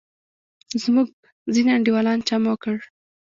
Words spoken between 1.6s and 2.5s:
انډیوالان چم